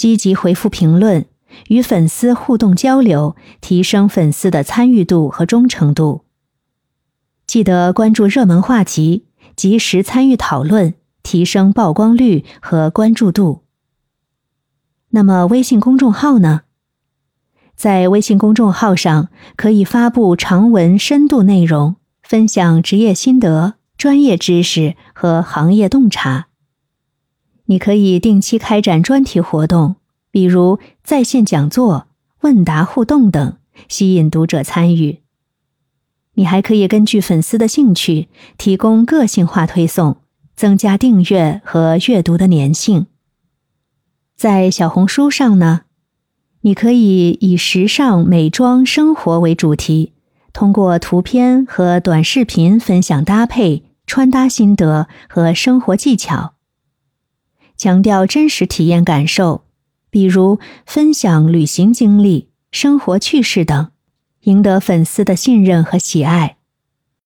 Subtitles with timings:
[0.00, 1.26] 积极回复评论，
[1.68, 6.24] 与粉丝互动交流，提升粉丝的参与度和忠诚度。
[7.46, 9.26] 记得关注热门话题，
[9.56, 13.64] 及时参与讨论，提升曝光率和关注度。
[15.10, 16.62] 那么，微信公众号呢？
[17.76, 26.46] 在微信公众号上，可以发布长文深度内容，分享职业心得、专业知识和行业洞察。
[27.70, 29.94] 你可以定期开展专题活动，
[30.32, 32.08] 比如在线讲座、
[32.40, 35.20] 问答互动等，吸引读者参与。
[36.34, 38.26] 你还可以根据粉丝的兴趣，
[38.58, 40.16] 提供个性化推送，
[40.56, 43.06] 增加订阅和阅读的粘性。
[44.36, 45.82] 在小红书上呢，
[46.62, 50.14] 你可以以时尚、美妆、生活为主题，
[50.52, 56.54] 通过图片和短视频分享搭配、穿搭心得和生活技巧，
[57.82, 59.64] 强调真实体验感受，
[60.10, 63.90] 比如分享旅行经历、生活趣事等，
[64.42, 66.58] 赢得粉丝的信任和喜爱。